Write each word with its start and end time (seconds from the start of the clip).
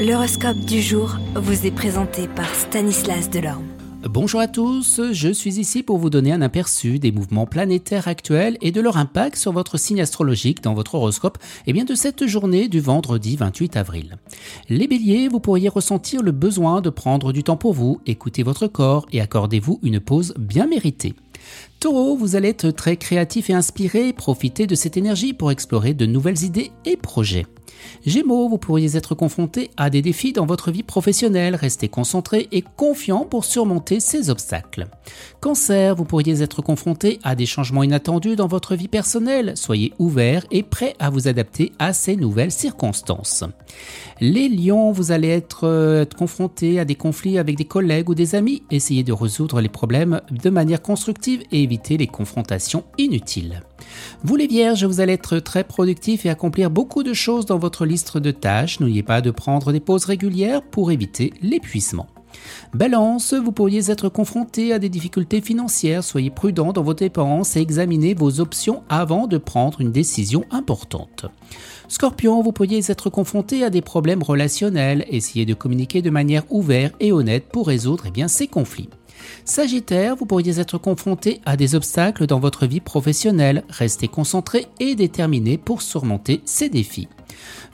L'horoscope 0.00 0.60
du 0.60 0.80
jour 0.80 1.18
vous 1.34 1.66
est 1.66 1.70
présenté 1.70 2.26
par 2.26 2.54
Stanislas 2.54 3.28
Delorme. 3.28 3.66
Bonjour 4.04 4.40
à 4.40 4.48
tous, 4.48 4.98
je 5.12 5.28
suis 5.28 5.60
ici 5.60 5.82
pour 5.82 5.98
vous 5.98 6.08
donner 6.08 6.32
un 6.32 6.40
aperçu 6.40 6.98
des 6.98 7.12
mouvements 7.12 7.44
planétaires 7.44 8.08
actuels 8.08 8.56
et 8.62 8.72
de 8.72 8.80
leur 8.80 8.96
impact 8.96 9.36
sur 9.36 9.52
votre 9.52 9.76
signe 9.76 10.00
astrologique 10.00 10.62
dans 10.62 10.72
votre 10.72 10.94
horoscope 10.94 11.36
et 11.66 11.74
bien 11.74 11.84
de 11.84 11.94
cette 11.94 12.26
journée 12.26 12.68
du 12.68 12.80
vendredi 12.80 13.36
28 13.36 13.76
avril. 13.76 14.16
Les 14.70 14.88
béliers, 14.88 15.28
vous 15.28 15.38
pourriez 15.38 15.68
ressentir 15.68 16.22
le 16.22 16.32
besoin 16.32 16.80
de 16.80 16.88
prendre 16.88 17.34
du 17.34 17.44
temps 17.44 17.58
pour 17.58 17.74
vous, 17.74 18.00
écoutez 18.06 18.42
votre 18.42 18.68
corps 18.68 19.04
et 19.12 19.20
accordez-vous 19.20 19.80
une 19.82 20.00
pause 20.00 20.32
bien 20.38 20.66
méritée. 20.66 21.14
Taureau, 21.80 22.14
vous 22.14 22.36
allez 22.36 22.50
être 22.50 22.70
très 22.72 22.98
créatif 22.98 23.48
et 23.48 23.54
inspiré, 23.54 24.12
profitez 24.12 24.66
de 24.66 24.74
cette 24.74 24.98
énergie 24.98 25.32
pour 25.32 25.50
explorer 25.50 25.94
de 25.94 26.04
nouvelles 26.04 26.44
idées 26.44 26.72
et 26.84 26.98
projets. 26.98 27.46
Gémeaux, 28.04 28.48
vous 28.48 28.58
pourriez 28.58 28.96
être 28.96 29.14
confronté 29.14 29.70
à 29.76 29.90
des 29.90 30.02
défis 30.02 30.32
dans 30.32 30.46
votre 30.46 30.70
vie 30.70 30.82
professionnelle, 30.82 31.54
restez 31.54 31.88
concentré 31.88 32.48
et 32.52 32.62
confiant 32.76 33.24
pour 33.24 33.44
surmonter 33.44 34.00
ces 34.00 34.30
obstacles. 34.30 34.88
Cancer, 35.40 35.94
vous 35.94 36.04
pourriez 36.04 36.42
être 36.42 36.62
confronté 36.62 37.18
à 37.22 37.34
des 37.34 37.46
changements 37.46 37.82
inattendus 37.82 38.36
dans 38.36 38.46
votre 38.46 38.74
vie 38.74 38.88
personnelle, 38.88 39.52
soyez 39.56 39.92
ouvert 39.98 40.46
et 40.50 40.62
prêt 40.62 40.94
à 40.98 41.10
vous 41.10 41.28
adapter 41.28 41.72
à 41.78 41.92
ces 41.92 42.16
nouvelles 42.16 42.52
circonstances. 42.52 43.44
Les 44.20 44.48
lions, 44.48 44.92
vous 44.92 45.12
allez 45.12 45.28
être, 45.28 45.66
euh, 45.66 46.04
confronté 46.04 46.78
à 46.78 46.84
des 46.84 46.94
conflits 46.94 47.38
avec 47.38 47.56
des 47.56 47.64
collègues 47.64 48.10
ou 48.10 48.14
des 48.14 48.34
amis, 48.34 48.62
essayez 48.70 49.02
de 49.02 49.12
résoudre 49.12 49.60
les 49.60 49.68
problèmes 49.68 50.20
de 50.30 50.50
manière 50.50 50.82
constructive 50.82 51.42
et 51.52 51.62
les 51.98 52.06
confrontations 52.06 52.84
inutiles. 52.98 53.62
Vous 54.22 54.36
les 54.36 54.46
vierges, 54.46 54.84
vous 54.84 55.00
allez 55.00 55.12
être 55.12 55.38
très 55.38 55.64
productif 55.64 56.26
et 56.26 56.30
accomplir 56.30 56.70
beaucoup 56.70 57.02
de 57.02 57.14
choses 57.14 57.46
dans 57.46 57.58
votre 57.58 57.86
liste 57.86 58.18
de 58.18 58.30
tâches. 58.30 58.80
N'oubliez 58.80 59.02
pas 59.02 59.20
de 59.20 59.30
prendre 59.30 59.72
des 59.72 59.80
pauses 59.80 60.04
régulières 60.04 60.62
pour 60.62 60.90
éviter 60.90 61.32
l'épuisement. 61.42 62.06
Balance, 62.74 63.34
vous 63.34 63.52
pourriez 63.52 63.90
être 63.90 64.08
confronté 64.08 64.72
à 64.72 64.78
des 64.78 64.88
difficultés 64.88 65.40
financières, 65.40 66.04
soyez 66.04 66.30
prudent 66.30 66.72
dans 66.72 66.82
vos 66.82 66.94
dépenses 66.94 67.56
et 67.56 67.60
examinez 67.60 68.14
vos 68.14 68.40
options 68.40 68.82
avant 68.88 69.26
de 69.26 69.38
prendre 69.38 69.80
une 69.80 69.92
décision 69.92 70.44
importante. 70.50 71.26
Scorpion, 71.88 72.40
vous 72.42 72.52
pourriez 72.52 72.78
être 72.88 73.10
confronté 73.10 73.64
à 73.64 73.70
des 73.70 73.82
problèmes 73.82 74.22
relationnels, 74.22 75.04
essayez 75.08 75.44
de 75.44 75.54
communiquer 75.54 76.02
de 76.02 76.10
manière 76.10 76.44
ouverte 76.50 76.94
et 77.00 77.12
honnête 77.12 77.46
pour 77.50 77.66
résoudre 77.66 78.04
eh 78.14 78.28
ces 78.28 78.46
conflits. 78.46 78.88
Sagittaire, 79.44 80.16
vous 80.16 80.26
pourriez 80.26 80.60
être 80.60 80.78
confronté 80.78 81.40
à 81.44 81.56
des 81.56 81.74
obstacles 81.74 82.26
dans 82.26 82.40
votre 82.40 82.66
vie 82.66 82.80
professionnelle. 82.80 83.64
Restez 83.68 84.08
concentré 84.08 84.66
et 84.78 84.94
déterminé 84.94 85.58
pour 85.58 85.82
surmonter 85.82 86.40
ces 86.44 86.68
défis. 86.68 87.08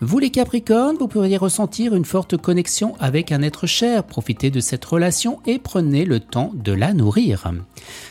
Vous 0.00 0.18
les 0.18 0.30
Capricornes, 0.30 0.96
vous 0.98 1.08
pourriez 1.08 1.36
ressentir 1.36 1.94
une 1.94 2.04
forte 2.04 2.36
connexion 2.36 2.94
avec 2.98 3.32
un 3.32 3.42
être 3.42 3.66
cher. 3.66 4.04
Profitez 4.04 4.50
de 4.50 4.60
cette 4.60 4.84
relation 4.84 5.40
et 5.46 5.58
prenez 5.58 6.04
le 6.04 6.20
temps 6.20 6.52
de 6.54 6.72
la 6.72 6.92
nourrir. 6.92 7.50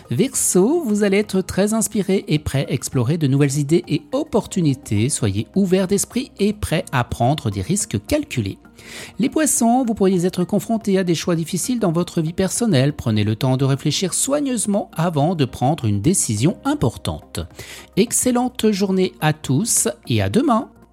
Verseau, 0.10 0.84
vous 0.84 1.04
allez 1.04 1.18
être 1.18 1.42
très 1.42 1.74
inspiré 1.74 2.26
et 2.28 2.40
prêt 2.40 2.66
à 2.68 2.74
explorer 2.74 3.18
de 3.18 3.28
nouvelles 3.28 3.58
idées 3.58 3.84
et 3.88 4.02
opportunités. 4.12 5.10
Soyez 5.10 5.48
ouvert 5.56 5.88
d'esprit 5.88 6.32
et 6.40 6.54
prêt 6.54 6.86
à 6.92 7.04
prendre 7.04 7.52
des 7.52 7.62
risques 7.62 8.00
calculés. 8.08 8.58
Les 9.20 9.30
poissons, 9.30 9.84
vous 9.86 9.94
pourriez 9.94 10.26
être 10.26 10.44
confrontés 10.44 10.98
à 10.98 11.04
des 11.04 11.16
choix 11.16 11.36
difficiles 11.36 11.80
dans 11.80 11.92
votre 11.92 12.22
vie 12.22 12.34
personnelle. 12.34 12.94
Prenez 12.94 13.24
le 13.24 13.36
temps 13.36 13.58
de 13.58 13.66
réfléchir 13.66 14.14
soigneusement 14.14 14.92
avant 14.96 15.36
de 15.36 15.46
prendre 15.46 15.86
une 15.86 16.02
décision 16.02 16.58
importante. 16.66 17.40
Excellente 17.96 18.72
journée 18.72 19.14
à 19.22 19.34
tous 19.34 19.88
et 20.08 20.22
à 20.22 20.30
demain. 20.30 20.70